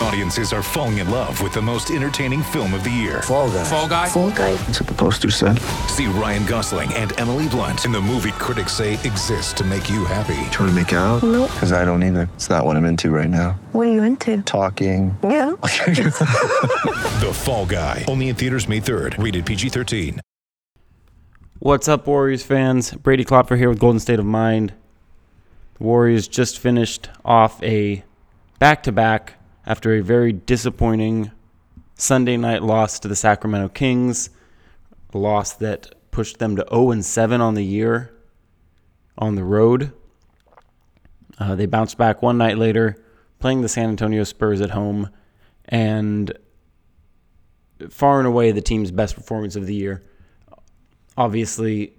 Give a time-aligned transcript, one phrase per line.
[0.00, 3.22] Audiences are falling in love with the most entertaining film of the year.
[3.22, 3.64] Fall guy.
[3.64, 4.08] Fall guy.
[4.08, 4.54] Fall guy.
[4.54, 5.58] That's what the poster said.
[5.88, 10.04] See Ryan Gosling and Emily Blunt in the movie critics say exists to make you
[10.04, 10.34] happy.
[10.50, 11.22] Trying to make it out?
[11.22, 11.50] Nope.
[11.50, 12.28] Because I don't either.
[12.34, 13.58] It's not what I'm into right now.
[13.72, 14.42] What are you into?
[14.42, 15.16] Talking.
[15.22, 15.54] Yeah.
[17.16, 18.04] The Fall Guy.
[18.06, 19.22] Only in theaters May 3rd.
[19.22, 20.20] Rated PG-13.
[21.60, 22.92] What's up, Warriors fans?
[22.92, 24.74] Brady Klopfer here with Golden State of Mind.
[25.78, 28.04] The Warriors just finished off a
[28.58, 29.35] back to back
[29.66, 31.30] after a very disappointing
[31.94, 34.30] Sunday night loss to the Sacramento Kings,
[35.12, 38.14] a loss that pushed them to 0 7 on the year
[39.18, 39.92] on the road.
[41.38, 43.02] Uh, they bounced back one night later,
[43.38, 45.10] playing the San Antonio Spurs at home,
[45.66, 46.32] and
[47.90, 50.02] far and away the team's best performance of the year
[51.16, 51.92] obviously,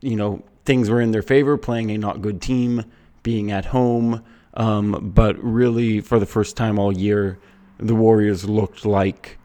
[0.00, 2.84] you know, things were in their favor, playing a not good team,
[3.22, 4.24] being at home.
[4.54, 7.38] Um, but really, for the first time all year,
[7.78, 9.38] the Warriors looked like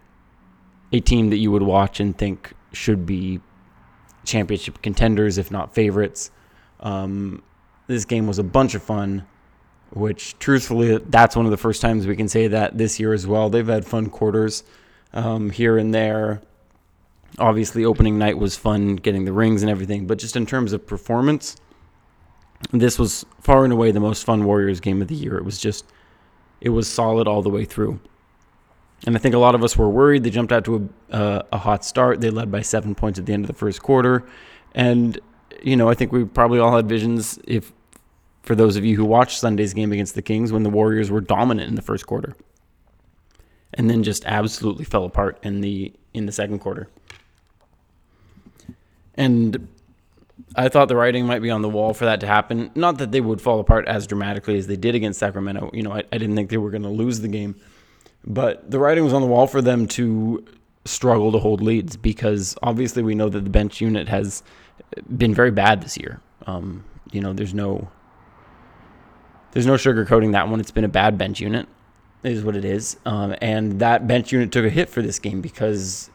[0.91, 3.39] a team that you would watch and think should be
[4.25, 6.31] championship contenders, if not favorites.
[6.79, 7.43] Um,
[7.87, 9.25] this game was a bunch of fun,
[9.91, 13.25] which truthfully, that's one of the first times we can say that this year as
[13.25, 13.49] well.
[13.49, 14.63] They've had fun quarters
[15.13, 16.41] um, here and there
[17.39, 20.85] obviously opening night was fun getting the rings and everything but just in terms of
[20.85, 21.55] performance
[22.71, 25.37] this was far and away the most fun warriors game of the year.
[25.37, 25.85] It was just
[26.59, 27.99] it was solid all the way through.
[29.05, 30.23] And i think a lot of us were worried.
[30.23, 32.19] They jumped out to a, uh, a hot start.
[32.19, 34.27] They led by seven points at the end of the first quarter.
[34.73, 35.19] And
[35.63, 37.71] you know i think we probably all had visions if
[38.43, 41.19] for those of you who watched sunday's game against the kings when the warriors were
[41.19, 42.35] dominant in the first quarter
[43.73, 46.89] and then just absolutely fell apart in the in the second quarter.
[49.15, 49.67] And
[50.55, 52.71] I thought the writing might be on the wall for that to happen.
[52.75, 55.71] Not that they would fall apart as dramatically as they did against Sacramento.
[55.73, 57.55] You know, I, I didn't think they were going to lose the game.
[58.25, 60.45] But the writing was on the wall for them to
[60.85, 64.43] struggle to hold leads because obviously we know that the bench unit has
[65.17, 66.21] been very bad this year.
[66.45, 67.89] Um, you know, there's no
[69.51, 70.59] there's no sugarcoating that one.
[70.59, 71.67] It's been a bad bench unit,
[72.23, 72.97] is what it is.
[73.05, 76.09] Um, and that bench unit took a hit for this game because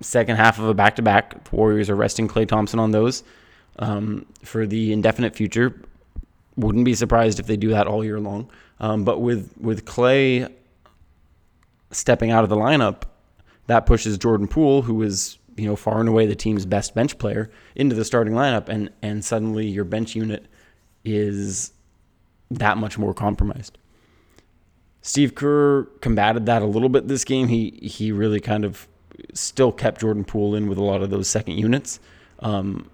[0.00, 1.44] second half of a back to back.
[1.44, 3.22] The Warriors are resting Klay Thompson on those
[3.78, 5.80] um, for the indefinite future.
[6.56, 8.50] Wouldn't be surprised if they do that all year long.
[8.80, 10.50] Um, but with with Klay
[11.90, 13.02] stepping out of the lineup,
[13.66, 17.18] that pushes Jordan Poole, who is you know far and away the team's best bench
[17.18, 20.46] player, into the starting lineup, and and suddenly your bench unit
[21.04, 21.72] is
[22.50, 23.78] that much more compromised.
[25.02, 27.48] Steve Kerr combated that a little bit this game.
[27.48, 28.88] He he really kind of
[29.34, 32.00] still kept Jordan Poole in with a lot of those second units.
[32.40, 32.90] Um,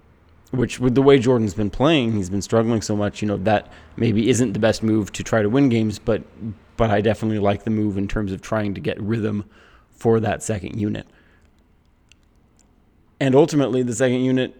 [0.51, 3.21] which, with the way Jordan's been playing, he's been struggling so much.
[3.21, 6.23] You know that maybe isn't the best move to try to win games, but
[6.77, 9.45] but I definitely like the move in terms of trying to get rhythm
[9.91, 11.07] for that second unit.
[13.19, 14.53] And ultimately, the second unit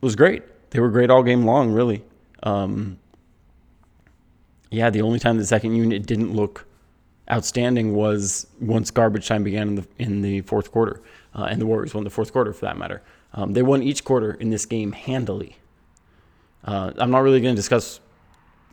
[0.00, 0.42] was great.
[0.70, 2.04] They were great all game long, really.
[2.42, 2.98] Um,
[4.70, 6.66] yeah, the only time the second unit didn't look
[7.30, 11.02] outstanding was once garbage time began in the in the fourth quarter,
[11.34, 13.02] uh, and the Warriors won the fourth quarter for that matter.
[13.34, 15.56] Um, they won each quarter in this game handily.
[16.64, 18.00] Uh, I'm not really going to discuss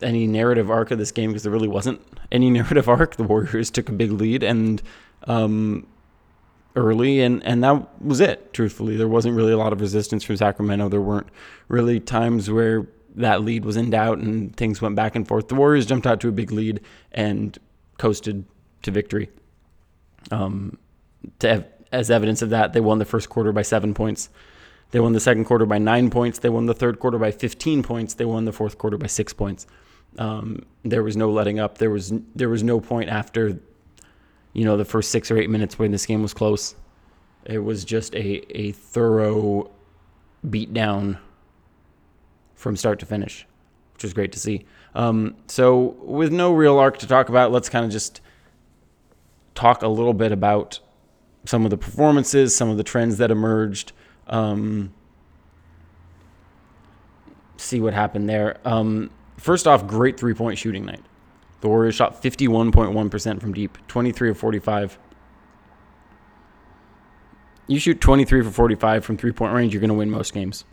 [0.02, 2.00] any narrative arc of this game because there really wasn't
[2.32, 3.16] any narrative arc.
[3.16, 4.82] The Warriors took a big lead and
[5.24, 5.86] um,
[6.74, 8.52] early, and and that was it.
[8.52, 10.88] Truthfully, there wasn't really a lot of resistance from Sacramento.
[10.88, 11.28] There weren't
[11.68, 12.86] really times where
[13.16, 15.48] that lead was in doubt and things went back and forth.
[15.48, 16.80] The Warriors jumped out to a big lead
[17.12, 17.58] and
[17.98, 18.44] coasted
[18.82, 19.30] to victory.
[20.30, 20.78] Um,
[21.40, 24.28] to ev- as evidence of that, they won the first quarter by seven points.
[24.90, 26.38] They won the second quarter by nine points.
[26.38, 28.14] They won the third quarter by 15 points.
[28.14, 29.66] They won the fourth quarter by six points.
[30.18, 31.78] Um, there was no letting up.
[31.78, 33.58] There was there was no point after,
[34.52, 36.74] you know, the first six or eight minutes when this game was close.
[37.44, 39.70] It was just a a thorough
[40.46, 41.18] beatdown
[42.54, 43.46] from start to finish,
[43.92, 44.64] which was great to see.
[44.96, 48.22] Um, so, with no real arc to talk about, let's kind of just
[49.54, 50.80] talk a little bit about
[51.44, 53.92] some of the performances, some of the trends that emerged,
[54.26, 54.94] um,
[57.58, 58.56] see what happened there.
[58.64, 61.04] Um, first off, great three point shooting night.
[61.60, 64.98] The Warriors shot 51.1% from deep, 23 of 45.
[67.66, 70.64] You shoot 23 for 45 from three point range, you're going to win most games.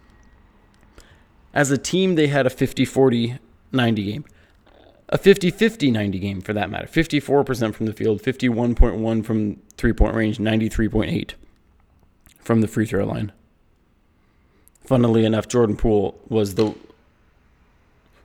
[1.54, 3.40] As a team, they had a 50 40
[3.74, 4.26] 90 game.
[5.10, 6.88] A 50 50 90 game for that matter.
[6.88, 11.34] 54% from the field, 51.1 from three point range, 93.8
[12.40, 13.32] from the free throw line.
[14.86, 16.74] Funnily enough, Jordan Poole was the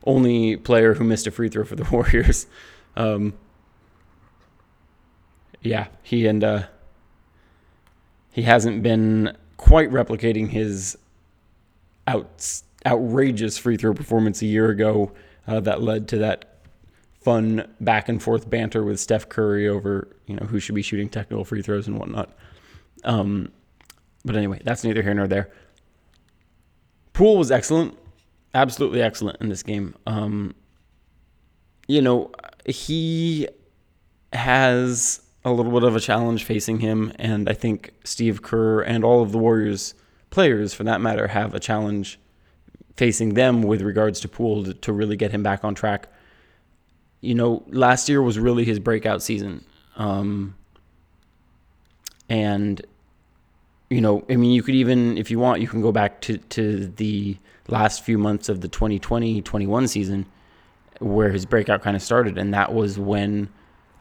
[0.04, 2.46] only player who missed a free throw for the Warriors.
[2.96, 3.34] Um,
[5.62, 6.62] yeah, he and uh,
[8.32, 10.96] he hasn't been quite replicating his
[12.06, 15.12] out, outrageous free throw performance a year ago
[15.48, 16.58] uh, that led to that
[17.22, 21.08] fun back and forth banter with Steph Curry over you know who should be shooting
[21.08, 22.30] technical free throws and whatnot.
[23.02, 23.50] Um,
[24.24, 25.50] but anyway, that's neither here nor there.
[27.12, 27.98] Poole was excellent,
[28.54, 29.94] absolutely excellent in this game.
[30.06, 30.54] Um,
[31.88, 32.30] you know,
[32.66, 33.48] he
[34.32, 39.02] has a little bit of a challenge facing him, and I think Steve Kerr and
[39.02, 39.94] all of the Warriors
[40.30, 42.20] players, for that matter, have a challenge
[42.98, 46.08] facing them with regards to Poole to, to really get him back on track.
[47.20, 49.64] You know, last year was really his breakout season.
[49.96, 50.54] Um,
[52.28, 52.84] and
[53.88, 56.36] you know, I mean, you could even, if you want, you can go back to,
[56.36, 60.26] to the last few months of the 2020 21 season
[60.98, 62.36] where his breakout kind of started.
[62.36, 63.48] And that was when,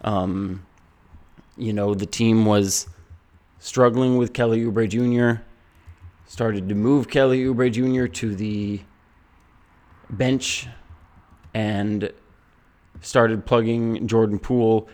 [0.01, 0.65] um,
[1.55, 2.87] you know, the team was
[3.59, 5.41] struggling with Kelly Oubre Jr.,
[6.25, 8.07] started to move Kelly Oubre Jr.
[8.07, 8.81] to the
[10.09, 10.67] bench
[11.53, 12.11] and
[13.01, 14.89] started plugging Jordan Poole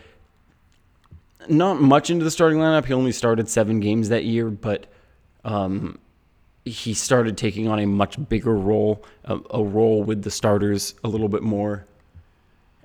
[1.49, 2.85] not much into the starting lineup.
[2.85, 4.87] He only started seven games that year, but
[5.43, 5.99] um,
[6.65, 11.07] he started taking on a much bigger role, a, a, role with the starters a
[11.07, 11.85] little bit more,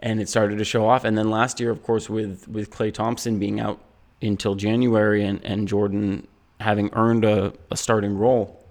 [0.00, 1.04] and it started to show off.
[1.04, 3.80] And then last year, of course, with with Klay Thompson being out
[4.20, 6.26] until January and, and Jordan
[6.60, 8.64] having earned a, a starting role,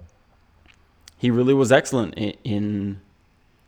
[1.17, 3.01] he really was excellent in, in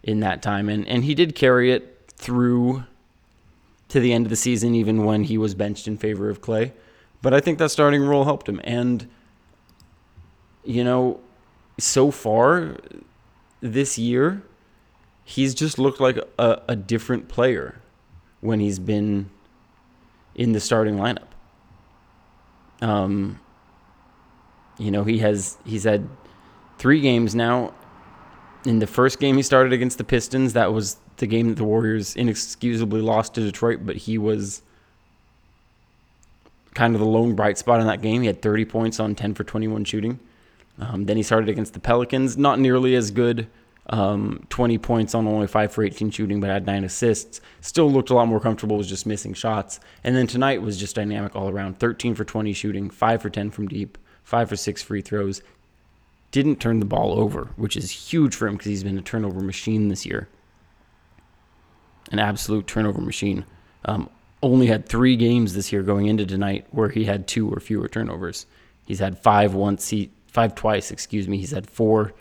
[0.04, 2.84] in that time, and and he did carry it through
[3.90, 6.72] to the end of the season, even when he was benched in favor of Klay.
[7.22, 8.62] But I think that starting role helped him.
[8.64, 9.10] And,
[10.64, 11.20] you know,
[11.78, 12.78] so far
[13.62, 14.44] this year,
[15.26, 17.82] he's just looked like a, a different player
[18.42, 19.30] when he's been
[20.36, 21.28] in the starting lineup.
[22.82, 23.40] Um,
[24.78, 26.08] you know, he has he's had
[26.78, 27.74] three games now.
[28.66, 31.64] In the first game he started against the Pistons, that was the game that the
[31.64, 34.62] Warriors inexcusably lost to Detroit, but he was
[36.74, 38.22] kind of the lone bright spot in that game.
[38.22, 40.20] He had 30 points on 10 for 21 shooting.
[40.80, 43.48] Um, then he started against the Pelicans, not nearly as good.
[43.92, 47.42] Um, 20 points on only 5 for 18 shooting, but had 9 assists.
[47.60, 49.80] Still looked a lot more comfortable, was just missing shots.
[50.04, 53.52] And then tonight was just dynamic all around 13 for 20 shooting, 5 for 10
[53.52, 55.42] from deep, 5 for 6 free throws.
[56.32, 59.40] Didn't turn the ball over, which is huge for him because he's been a turnover
[59.40, 60.28] machine this year
[62.12, 63.46] an absolute turnover machine.
[63.86, 64.10] Um,
[64.42, 67.88] only had three games this year going into tonight where he had two or fewer
[67.88, 68.46] turnovers.
[68.86, 71.38] He's had five once, he five twice, excuse me.
[71.38, 72.14] He's had four,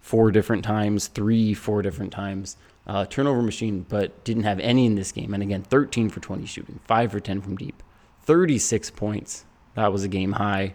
[0.00, 2.56] four different times, three, four different times.
[2.86, 5.34] Uh, turnover machine, but didn't have any in this game.
[5.34, 7.82] And again, 13 for 20 shooting, five for 10 from deep,
[8.22, 9.44] 36 points.
[9.74, 10.74] That was a game high.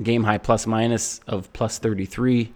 [0.00, 2.52] Game high plus minus of plus 33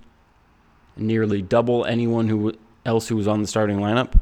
[0.96, 2.54] nearly double anyone who
[2.84, 4.18] else who was on the starting lineup.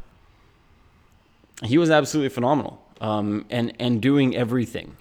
[1.63, 4.97] He was absolutely phenomenal, um, and and doing everything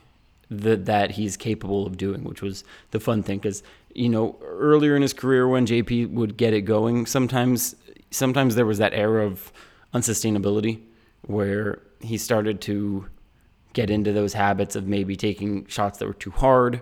[0.50, 3.40] that that he's capable of doing, which was the fun thing.
[3.40, 7.76] Because you know, earlier in his career, when JP would get it going, sometimes
[8.12, 9.52] sometimes there was that era of
[9.94, 10.82] unsustainability
[11.26, 13.08] where he started to
[13.74, 16.82] get into those habits of maybe taking shots that were too hard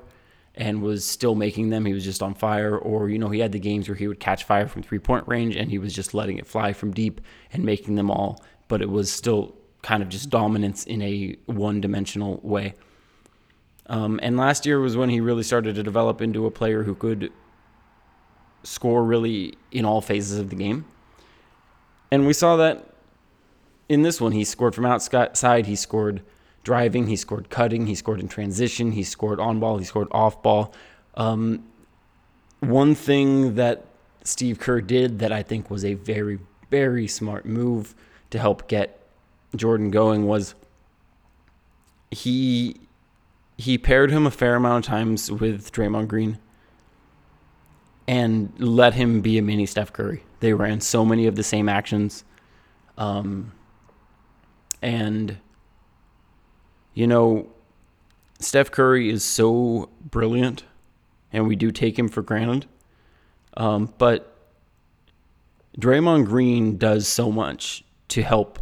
[0.56, 1.86] and was still making them.
[1.86, 2.78] He was just on fire.
[2.78, 5.28] Or, you know, he had the games where he would catch fire from three point
[5.28, 7.22] range and he was just letting it fly from deep
[7.54, 8.44] and making them all.
[8.68, 12.74] But it was still kind of just dominance in a one dimensional way.
[13.88, 16.96] Um, and last year was when he really started to develop into a player who
[16.96, 17.32] could
[18.64, 20.86] score really in all phases of the game.
[22.12, 22.94] And we saw that
[23.90, 24.34] in this one.
[24.34, 26.22] He scored from outside, he scored
[26.64, 30.42] driving, he scored cutting, he scored in transition, he scored on ball, he scored off
[30.44, 30.74] ball.
[31.16, 31.66] Um,
[32.60, 33.86] one thing that
[34.24, 36.40] Steve Kerr did that I think was a very,
[36.70, 37.96] very smart move
[38.30, 39.00] to help get
[39.56, 40.56] Jordan going was
[42.12, 42.80] he
[43.58, 46.40] he paired him a fair amount of times with Draymond Green
[48.08, 50.24] and let him be a mini Steph Curry.
[50.40, 52.24] They ran so many of the same actions.
[52.98, 53.52] Um,
[54.82, 55.38] and
[56.94, 57.50] you know,
[58.40, 60.64] Steph Curry is so brilliant,
[61.32, 62.66] and we do take him for granted.
[63.56, 64.36] Um, but
[65.80, 68.60] Draymond Green does so much to help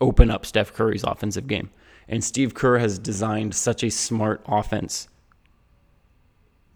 [0.00, 1.70] open up Steph Curry's offensive game.
[2.08, 5.08] And Steve Kerr has designed such a smart offense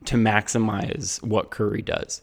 [0.05, 2.23] to maximize what Curry does.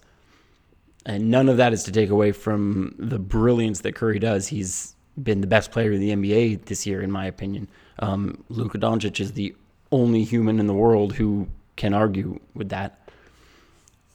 [1.05, 4.47] And none of that is to take away from the brilliance that Curry does.
[4.49, 7.67] He's been the best player in the NBA this year, in my opinion.
[7.99, 9.55] Um, Luka Doncic is the
[9.91, 13.09] only human in the world who can argue with that.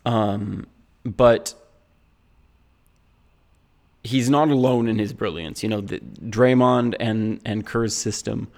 [0.06, 0.66] Um,
[1.04, 1.54] but
[4.02, 5.62] he's not alone in his brilliance.
[5.62, 8.48] You know, the, Draymond and and Kerr's system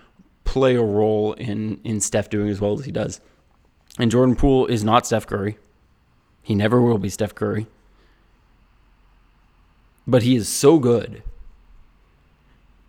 [0.45, 3.21] play a role in in Steph doing as well as he does.
[3.99, 5.59] And Jordan Poole is not Steph Curry.
[6.43, 7.67] He never will be Steph Curry.
[10.07, 11.23] But he is so good.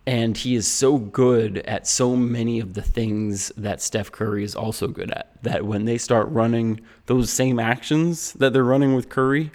[0.08, 4.56] And he is so good at so many of the things that Steph Curry is
[4.56, 9.10] also good at that when they start running those same actions that they're running with
[9.10, 9.50] Curry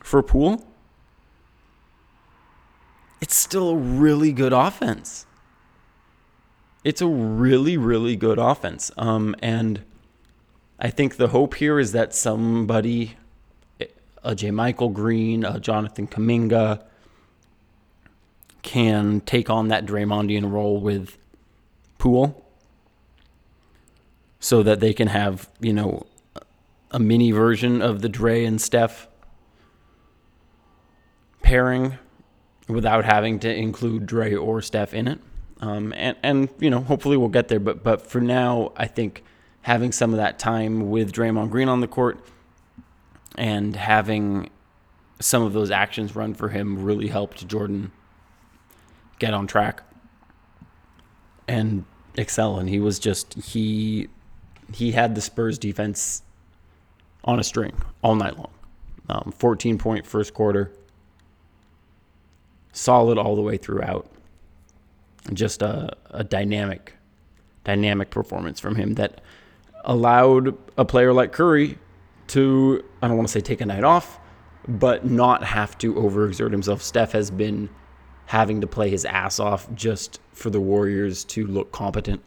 [0.00, 0.64] for Poole,
[3.20, 5.26] it's still a really good offense.
[6.84, 8.92] It's a really, really good offense.
[8.96, 9.82] Um, and
[10.78, 13.16] I think the hope here is that somebody,
[14.22, 16.84] a Michael Green, a Jonathan Kuminga,
[18.62, 21.16] can take on that Draymondian role with
[21.98, 22.44] Poole
[24.40, 26.06] so that they can have, you know,
[26.90, 29.08] a mini version of the Dre and Steph
[31.42, 31.98] pairing
[32.68, 35.18] without having to include Dre or Steph in it.
[35.60, 37.58] Um, and, and, you know, hopefully we'll get there.
[37.58, 39.24] But, but for now, I think
[39.62, 42.20] having some of that time with Draymond Green on the court
[43.36, 44.50] and having
[45.20, 47.90] some of those actions run for him really helped Jordan
[49.18, 49.82] get on track
[51.46, 51.84] and
[52.16, 52.58] excel.
[52.58, 54.08] And he was just, he,
[54.72, 56.22] he had the Spurs defense
[57.24, 57.72] on a string
[58.02, 58.52] all night long.
[59.08, 60.70] Um, 14 point first quarter,
[62.72, 64.10] solid all the way throughout.
[65.32, 66.94] Just a, a dynamic,
[67.64, 69.20] dynamic performance from him that
[69.84, 71.78] allowed a player like Curry
[72.28, 74.18] to, I don't want to say take a night off,
[74.66, 76.82] but not have to overexert himself.
[76.82, 77.70] Steph has been
[78.28, 82.22] having to play his ass off just for the Warriors to look competent.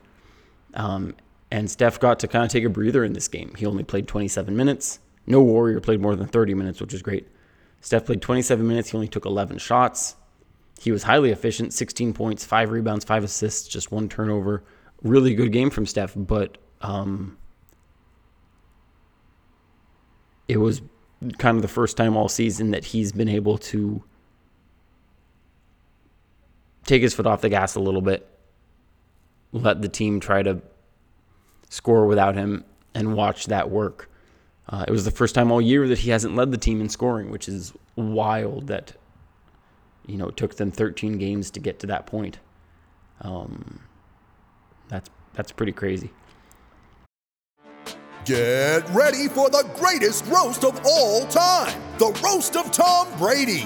[0.74, 1.16] Um,
[1.52, 3.54] and Steph got to kind of take a breather in this game.
[3.56, 5.00] He only played 27 minutes.
[5.28, 7.28] No Warrior played more than 30 minutes, which is great.
[7.82, 8.90] Steph played 27 minutes.
[8.90, 10.16] He only took 11 shots.
[10.80, 14.64] He was highly efficient 16 points, five rebounds, five assists, just one turnover.
[15.04, 17.38] Really good game from Steph, but um,
[20.48, 20.82] it was
[21.38, 24.04] kind of the first time all season that he's been able to
[26.92, 28.28] take his foot off the gas a little bit,
[29.54, 30.62] let the team try to
[31.70, 34.10] score without him, and watch that work.
[34.68, 36.90] Uh, it was the first time all year that he hasn't led the team in
[36.90, 38.94] scoring, which is wild that
[40.06, 42.40] you know it took them 13 games to get to that point.
[43.22, 43.80] Um,
[44.90, 46.12] that's that's pretty crazy.
[48.26, 53.66] Get ready for the greatest roast of all time the Roast of Tom Brady,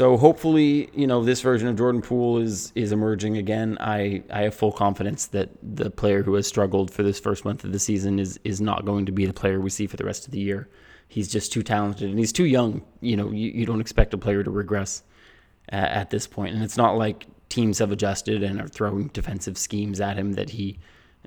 [0.00, 3.76] So hopefully, you know, this version of Jordan Poole is is emerging again.
[3.80, 7.64] I, I have full confidence that the player who has struggled for this first month
[7.64, 10.06] of the season is is not going to be the player we see for the
[10.06, 10.70] rest of the year.
[11.06, 12.80] He's just too talented and he's too young.
[13.02, 15.02] You know, you, you don't expect a player to regress
[15.68, 16.54] at, at this point.
[16.54, 20.48] And it's not like teams have adjusted and are throwing defensive schemes at him that
[20.48, 20.78] he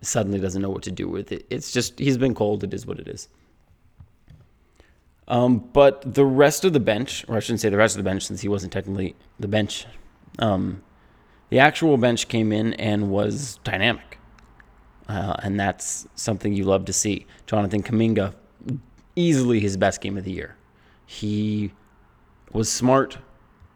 [0.01, 1.45] suddenly doesn't know what to do with it.
[1.51, 2.63] It's just he's been cold.
[2.63, 3.27] It is what it is.
[5.27, 8.09] Um, but the rest of the bench, or I shouldn't say the rest of the
[8.09, 9.85] bench since he wasn't technically the bench,
[10.39, 10.83] um,
[11.49, 14.19] the actual bench came in and was dynamic.
[15.07, 17.25] Uh, and that's something you love to see.
[17.45, 18.33] Jonathan Kuminga,
[19.15, 20.55] easily his best game of the year.
[21.05, 21.71] He
[22.51, 23.17] was smart.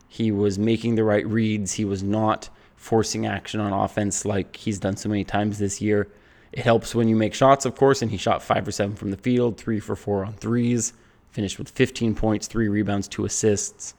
[0.08, 1.74] He was making the right reads.
[1.74, 6.08] He was not forcing action on offense like he's done so many times this year.
[6.54, 9.12] It helps when you make shots, of course, and he shot five or seven from
[9.12, 10.94] the field, three for four on threes
[11.32, 13.94] finished with 15 points, three rebounds, two assists.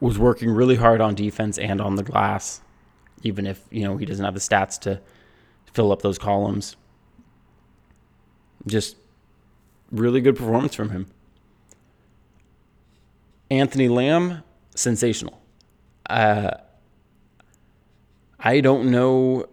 [0.00, 2.60] Was working really hard on defense and on the glass,
[3.22, 5.00] even if you know he doesn't have the stats to
[5.72, 6.76] fill up those columns.
[8.66, 8.96] Just
[9.90, 11.06] really good performance from him.
[13.50, 14.42] Anthony Lamb,
[14.74, 15.40] sensational.
[16.08, 16.50] Uh,
[18.38, 19.46] I don't know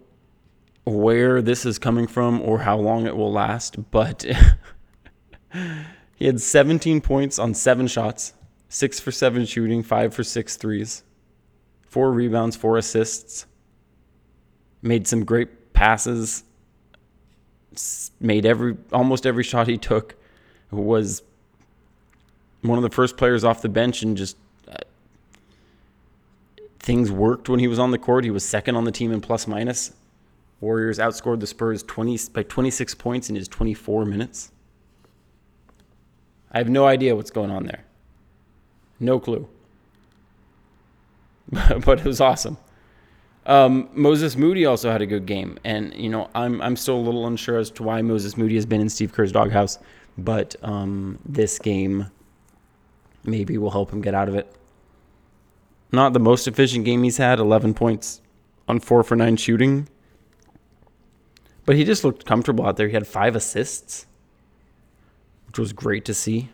[0.84, 4.24] where this is coming from or how long it will last, but
[6.16, 8.32] he had 17 points on seven shots,
[8.70, 11.02] six for seven shooting, five for six threes,
[11.86, 13.46] four rebounds, four assists.
[14.80, 16.42] Made some great passes.
[18.18, 20.14] Made every almost every shot he took.
[20.70, 21.22] Was
[22.62, 24.36] one of the first players off the bench and just
[24.68, 24.76] uh,
[26.78, 28.24] things worked when he was on the court.
[28.24, 29.92] He was second on the team in plus minus.
[30.60, 34.50] Warriors outscored the Spurs 20 by 26 points in his 24 minutes.
[36.52, 37.84] I have no idea what's going on there.
[39.00, 39.48] No clue.
[41.50, 42.56] but it was awesome.
[43.46, 47.04] Um, Moses Moody also had a good game, and you know I'm I'm still a
[47.04, 49.78] little unsure as to why Moses Moody has been in Steve Kerr's doghouse,
[50.18, 52.10] but um, this game
[53.24, 54.52] maybe will help him get out of it.
[55.92, 58.20] Not the most efficient game he's had, 11 points
[58.66, 59.88] on four for nine shooting,
[61.64, 62.88] but he just looked comfortable out there.
[62.88, 64.06] He had five assists,
[65.56, 66.50] which was great to see.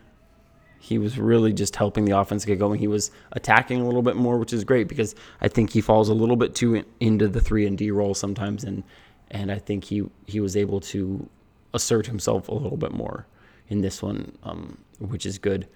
[0.79, 2.79] He was really just helping the offense get going.
[2.79, 6.07] He was attacking a little bit more, which is great because I think he falls
[6.07, 8.81] a little bit too in, into the three and D role sometimes, and
[9.29, 11.27] and I think he he was able to
[11.73, 13.27] assert himself a little bit more
[13.67, 15.67] in this one, um, which is good.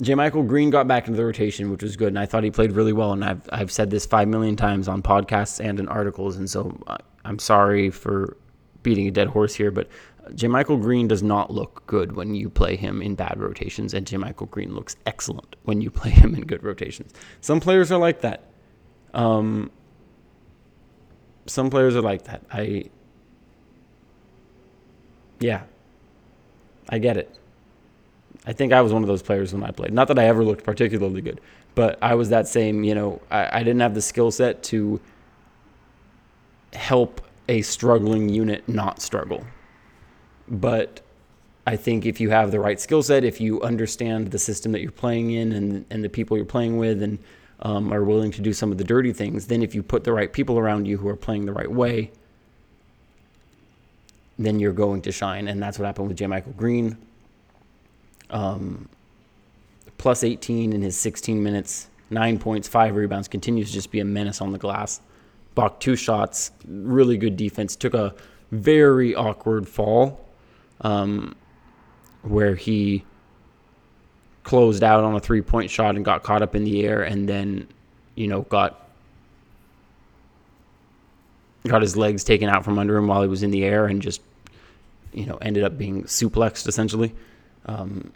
[0.00, 2.70] JaMychal Green got back into the rotation, which was good, and I thought he played
[2.70, 3.12] really well.
[3.12, 6.78] And I've I've said this five million times on podcasts and in articles, and so
[6.86, 8.36] I- I'm sorry for
[8.86, 9.88] beating a dead horse here, but
[10.30, 14.48] JaMychal Green does not look good when you play him in bad rotations, and JaMychal
[14.48, 17.12] Green looks excellent when you play him in good rotations.
[17.40, 18.44] Some players are like that.
[19.12, 19.72] Um,
[21.46, 22.44] some players are like that.
[22.52, 22.84] I,
[25.40, 25.64] yeah,
[26.88, 27.34] I get it.
[28.46, 29.92] I think I was one of those players when I played.
[29.92, 31.40] Not that I ever looked particularly good,
[31.74, 35.00] but I was that same, you know, I, I didn't have the skill set to
[36.72, 39.44] help a struggling unit not struggle.
[40.48, 41.00] But
[41.66, 44.80] I think if you have the right skill set, if you understand the system that
[44.80, 47.18] you're playing in and, and the people you're playing with and
[47.60, 50.12] um, are willing to do some of the dirty things, then if you put the
[50.12, 52.12] right people around you who are playing the right way,
[54.38, 55.48] then you're going to shine.
[55.48, 56.96] And that's what happened with JaMychal Green.
[58.30, 58.88] Um,
[59.98, 64.04] plus 18 in his 16 minutes, nine points, five rebounds, continues to just be a
[64.04, 65.00] menace on the glass.
[65.56, 67.74] Blocked two shots, really good defense.
[67.74, 68.14] Took a
[68.52, 70.24] very awkward fall
[70.82, 71.34] um,
[72.22, 73.04] where he
[74.44, 77.28] closed out on a three point shot and got caught up in the air and
[77.28, 77.66] then,
[78.14, 78.88] you know, got
[81.66, 84.00] got his legs taken out from under him while he was in the air and
[84.00, 84.20] just,
[85.12, 87.12] you know, ended up being suplexed essentially.
[87.64, 88.12] Um,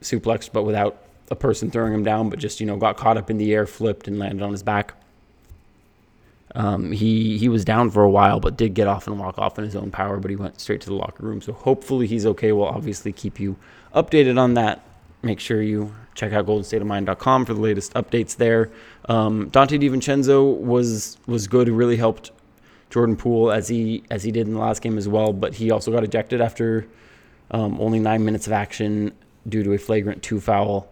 [0.00, 3.28] suplexed, but without a person throwing him down, but just, you know, got caught up
[3.28, 4.94] in the air, flipped, and landed on his back.
[6.58, 9.58] Um, he he was down for a while, but did get off and walk off
[9.58, 10.18] in his own power.
[10.18, 11.40] But he went straight to the locker room.
[11.40, 12.50] So hopefully he's okay.
[12.50, 13.56] We'll obviously keep you
[13.94, 14.82] updated on that.
[15.22, 18.72] Make sure you check out goldenstateofmind.com for the latest updates there.
[19.08, 21.68] Um, Donte DiVincenzo was was good.
[21.68, 22.32] Really helped
[22.90, 25.32] Jordan Poole as he as he did in the last game as well.
[25.32, 26.88] But he also got ejected after
[27.52, 29.12] um, only nine minutes of action
[29.48, 30.88] due to a flagrant two foul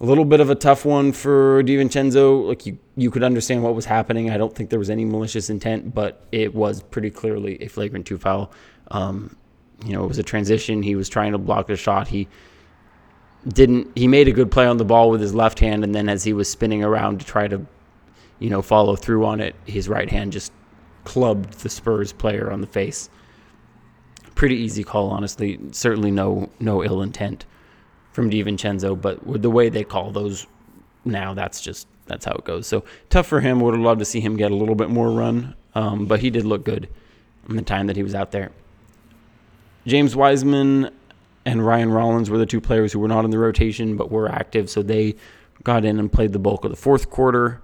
[0.00, 2.48] a little bit of a tough one for DiVincenzo.
[2.48, 4.30] Like you, you could understand what was happening.
[4.30, 8.06] I don't think there was any malicious intent, but it was pretty clearly a flagrant
[8.06, 8.50] two foul.
[8.90, 9.36] Um,
[9.84, 10.82] you know, it was a transition.
[10.82, 12.08] He was trying to block the shot.
[12.08, 12.28] He
[13.46, 13.96] didn't.
[13.96, 16.24] He made a good play on the ball with his left hand, and then as
[16.24, 17.64] he was spinning around to try to,
[18.38, 20.52] you know, follow through on it, his right hand just
[21.04, 23.10] clubbed the Spurs player on the face.
[24.34, 25.58] Pretty easy call, honestly.
[25.72, 27.44] Certainly no no ill intent
[28.20, 30.46] from DiVincenzo, but with the way they call those
[31.06, 32.66] now, that's just that's how it goes.
[32.66, 33.60] So tough for him.
[33.60, 36.28] Would have loved to see him get a little bit more run, um, but he
[36.28, 36.90] did look good
[37.48, 38.52] in the time that he was out there.
[39.86, 40.90] James Wiseman
[41.46, 44.30] and Ryan Rollins were the two players who were not in the rotation but were
[44.30, 45.14] active, so they
[45.64, 47.62] got in and played the bulk of the fourth quarter.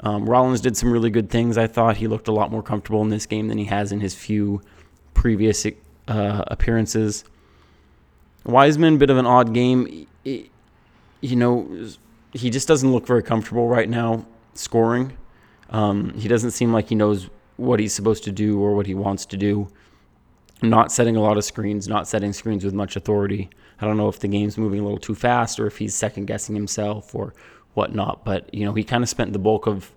[0.00, 1.56] Um, Rollins did some really good things.
[1.56, 4.00] I thought he looked a lot more comfortable in this game than he has in
[4.00, 4.62] his few
[5.14, 5.64] previous
[6.08, 7.22] uh, appearances.
[8.44, 10.06] Wiseman, bit of an odd game.
[10.24, 10.50] It,
[11.20, 11.88] you know,
[12.32, 15.16] he just doesn't look very comfortable right now scoring.
[15.70, 18.94] Um, he doesn't seem like he knows what he's supposed to do or what he
[18.94, 19.68] wants to do.
[20.62, 23.50] Not setting a lot of screens, not setting screens with much authority.
[23.80, 26.26] I don't know if the game's moving a little too fast or if he's second
[26.26, 27.34] guessing himself or
[27.74, 28.24] whatnot.
[28.24, 29.92] But you know, he kind of spent the bulk of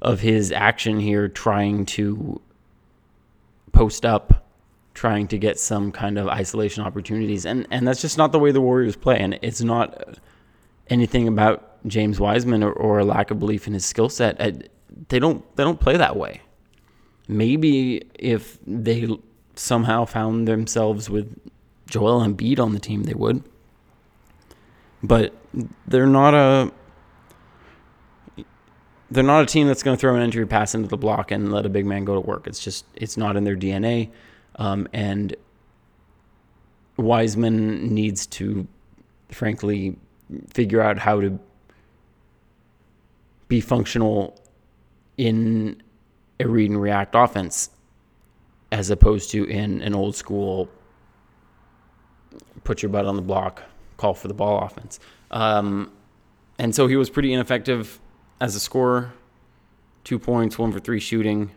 [0.00, 2.40] of his action here trying to
[3.72, 4.45] post up
[4.96, 7.46] trying to get some kind of isolation opportunities.
[7.46, 9.20] And and that's just not the way the Warriors play.
[9.20, 10.18] And it's not
[10.88, 14.38] anything about James Wiseman or, or a lack of belief in his skill set.
[15.08, 16.40] They don't they don't play that way.
[17.28, 19.08] Maybe if they
[19.54, 21.38] somehow found themselves with
[21.88, 23.44] Joel Embiid on the team, they would.
[25.02, 25.34] But
[25.86, 26.72] they're not a
[29.10, 31.52] they're not a team that's going to throw an entry pass into the block and
[31.52, 32.46] let a big man go to work.
[32.46, 34.10] It's just it's not in their DNA,
[34.56, 35.34] um, and
[36.96, 38.66] Wiseman needs to,
[39.30, 39.96] frankly,
[40.48, 41.38] figure out how to
[43.48, 44.40] be functional
[45.16, 45.80] in
[46.40, 47.70] a read and react offense
[48.72, 50.68] as opposed to in an old school
[52.64, 53.62] put your butt on the block,
[53.96, 54.98] call for the ball offense.
[55.30, 55.92] Um,
[56.58, 58.00] and so he was pretty ineffective
[58.40, 59.12] as a scorer.
[60.04, 61.52] Two points, one for three shooting,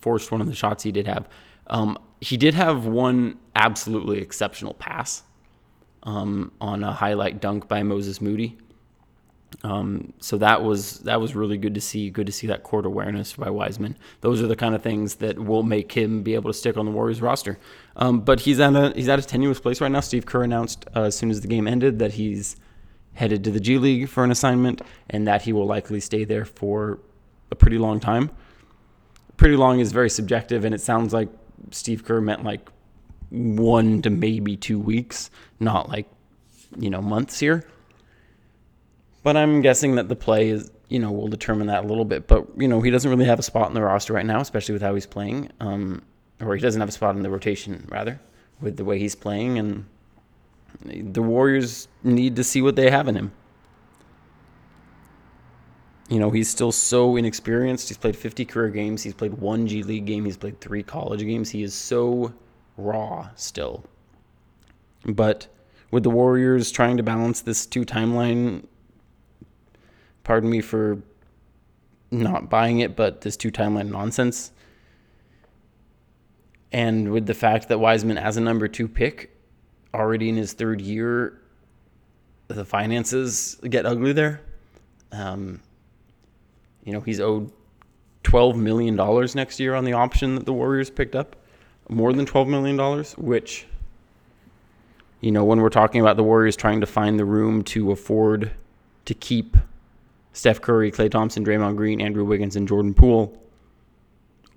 [0.00, 1.28] forced one of the shots he did have.
[1.68, 5.22] Um, he did have one absolutely exceptional pass
[6.02, 8.56] um, on a highlight dunk by Moses Moody.
[9.62, 12.10] Um, so that was that was really good to see.
[12.10, 13.96] Good to see that court awareness by Wiseman.
[14.20, 16.84] Those are the kind of things that will make him be able to stick on
[16.84, 17.58] the Warriors roster.
[17.94, 20.00] Um, but he's at a he's at a tenuous place right now.
[20.00, 22.56] Steve Kerr announced uh, as soon as the game ended that he's
[23.14, 26.44] headed to the G League for an assignment, and that he will likely stay there
[26.44, 26.98] for
[27.50, 28.30] a pretty long time.
[29.36, 31.28] Pretty long is very subjective, and it sounds like
[31.70, 32.70] Steve Kerr meant like
[33.30, 36.08] one to maybe two weeks, not like
[36.78, 37.64] you know months here.
[39.22, 42.28] But I'm guessing that the play is, you know, will determine that a little bit.
[42.28, 44.72] But you know, he doesn't really have a spot in the roster right now, especially
[44.72, 46.02] with how he's playing, um,
[46.40, 48.20] or he doesn't have a spot in the rotation rather,
[48.60, 49.84] with the way he's playing, and
[50.84, 53.32] the Warriors need to see what they have in him.
[56.08, 57.88] You know, he's still so inexperienced.
[57.88, 59.02] He's played 50 career games.
[59.02, 60.24] He's played one G League game.
[60.24, 61.50] He's played three college games.
[61.50, 62.32] He is so
[62.76, 63.84] raw still.
[65.04, 65.48] But
[65.90, 68.64] with the Warriors trying to balance this two timeline
[70.26, 71.00] pardon me for
[72.10, 74.50] not buying it, but this two timeline nonsense.
[76.72, 79.30] And with the fact that Wiseman, as a number two pick,
[79.94, 81.40] already in his third year,
[82.48, 84.40] the finances get ugly there.
[85.12, 85.60] Um,
[86.86, 87.52] you know, he's owed
[88.24, 88.96] $12 million
[89.34, 91.36] next year on the option that the Warriors picked up.
[91.88, 93.66] More than $12 million, which,
[95.20, 98.52] you know, when we're talking about the Warriors trying to find the room to afford
[99.04, 99.56] to keep
[100.32, 103.40] Steph Curry, Klay Thompson, Draymond Green, Andrew Wiggins, and Jordan Poole.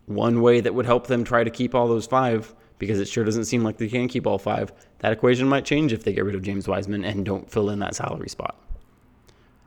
[0.06, 3.24] One way that would help them try to keep all those five, because it sure
[3.24, 6.26] doesn't seem like they can keep all five, that equation might change if they get
[6.26, 8.56] rid of James Wiseman and don't fill in that salary spot.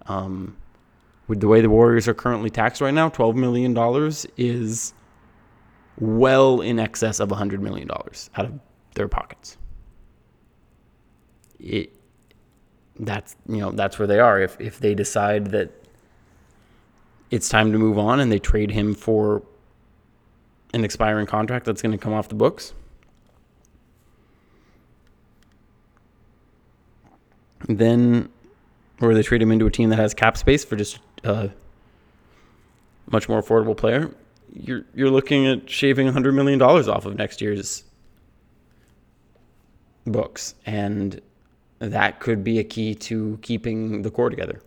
[0.06, 0.56] Um,
[1.28, 3.76] with the way the Warriors are currently taxed right now, $12 million
[4.36, 4.94] is
[5.98, 8.60] well in excess of $100 million out of
[8.94, 9.56] their pockets.
[11.58, 11.94] It,
[12.98, 14.40] that's you know that's where they are.
[14.40, 15.70] If if they decide that
[17.30, 19.42] it's time to move on and they trade him for
[20.74, 22.74] an expiring contract that's going to come off the books.
[27.68, 28.28] Then,
[29.00, 31.50] or they trade him into a team that has cap space for just a
[33.10, 34.10] much more affordable player.
[34.54, 37.84] You're you're looking at shaving hundred million dollars off of next year's
[40.06, 41.20] books, and
[41.78, 44.60] that could be a key to keeping the core together.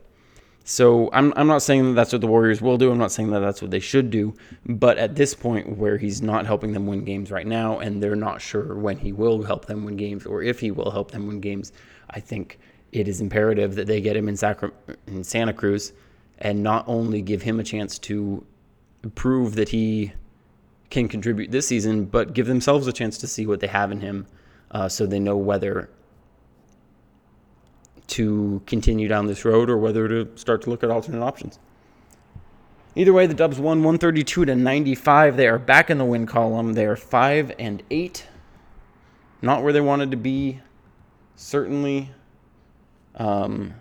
[0.68, 2.92] So I'm I'm not saying that that's what the Warriors will do.
[2.92, 4.34] I'm not saying that that's what they should do.
[4.66, 8.16] But at this point, where he's not helping them win games right now, and they're
[8.16, 11.28] not sure when he will help them win games or if he will help them
[11.28, 11.72] win games,
[12.10, 12.58] I think
[12.92, 14.72] it is imperative that they get him in, Sacra-
[15.06, 15.92] in Santa Cruz,
[16.40, 18.46] and not only give him a chance to
[19.16, 20.14] prove that he
[20.90, 24.02] can contribute this season, but give themselves a chance to see what they have in
[24.02, 24.28] him,
[24.72, 25.90] uh, so they know whether
[28.08, 31.60] to continue down this road or whether to start to look at alternate options.
[32.96, 35.36] Either way, the Dubs won 132 to 95.
[35.36, 36.74] They are back in the win column.
[36.74, 38.26] They are 5 and 8.
[39.42, 40.62] Not where they wanted to be,
[41.36, 42.12] certainly.
[43.16, 43.74] Um,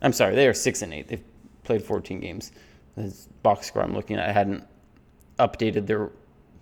[0.00, 1.08] I'm sorry, they are 6 and 8.
[1.08, 1.27] They've
[1.68, 2.50] played 14 games.
[2.96, 4.64] This box score I'm looking at, I hadn't
[5.38, 6.10] updated their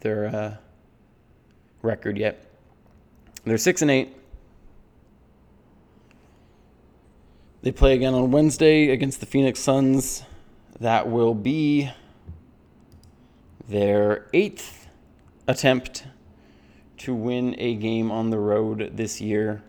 [0.01, 0.57] their uh,
[1.81, 2.45] record yet.
[3.45, 4.17] They're 6 and 8.
[7.63, 10.25] They play again on Wednesday against the Phoenix Suns.
[10.81, 11.93] That will be
[13.69, 14.89] their eighth
[15.47, 16.05] attempt
[16.99, 19.63] to win a game on the road this year.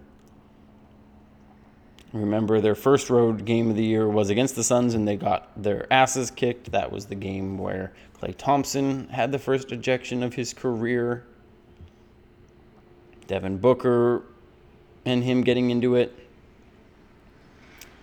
[2.13, 5.51] Remember, their first road game of the year was against the Suns, and they got
[5.61, 6.71] their asses kicked.
[6.71, 11.25] That was the game where Klay Thompson had the first ejection of his career.
[13.27, 14.23] Devin Booker
[15.05, 16.17] and him getting into it.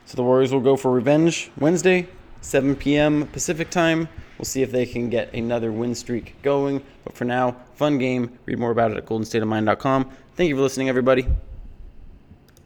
[0.06, 2.06] So the Warriors will go for revenge Wednesday,
[2.42, 3.26] 7 p.m.
[3.28, 4.08] Pacific time.
[4.38, 6.82] We'll see if they can get another win streak going.
[7.04, 8.38] But for now, fun game.
[8.44, 10.10] Read more about it at goldenstateofmind.com.
[10.34, 11.26] Thank you for listening, everybody.